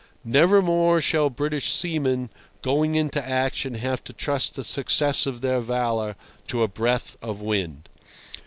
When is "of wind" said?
7.21-7.87